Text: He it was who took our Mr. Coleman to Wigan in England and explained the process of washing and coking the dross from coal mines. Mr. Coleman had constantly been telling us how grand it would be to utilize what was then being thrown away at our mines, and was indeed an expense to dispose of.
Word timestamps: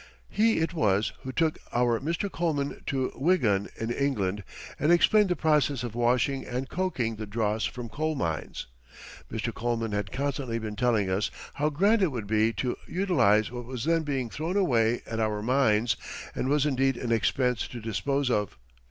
He 0.31 0.57
it 0.57 0.73
was 0.73 1.13
who 1.21 1.31
took 1.31 1.59
our 1.71 1.99
Mr. 1.99 2.27
Coleman 2.31 2.81
to 2.87 3.11
Wigan 3.13 3.69
in 3.79 3.91
England 3.91 4.43
and 4.79 4.91
explained 4.91 5.29
the 5.29 5.35
process 5.35 5.83
of 5.83 5.93
washing 5.93 6.43
and 6.43 6.67
coking 6.67 7.17
the 7.17 7.27
dross 7.27 7.65
from 7.65 7.87
coal 7.87 8.15
mines. 8.15 8.65
Mr. 9.31 9.53
Coleman 9.53 9.91
had 9.91 10.11
constantly 10.11 10.57
been 10.57 10.75
telling 10.75 11.07
us 11.07 11.29
how 11.53 11.69
grand 11.69 12.01
it 12.01 12.11
would 12.11 12.25
be 12.25 12.51
to 12.53 12.75
utilize 12.87 13.51
what 13.51 13.65
was 13.65 13.85
then 13.85 14.01
being 14.01 14.27
thrown 14.31 14.57
away 14.57 15.03
at 15.05 15.19
our 15.19 15.43
mines, 15.43 15.95
and 16.33 16.49
was 16.49 16.65
indeed 16.65 16.97
an 16.97 17.11
expense 17.11 17.67
to 17.67 17.79
dispose 17.79 18.31
of. 18.31 18.57